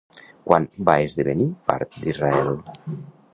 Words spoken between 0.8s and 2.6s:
va esdevenir part d'Israel?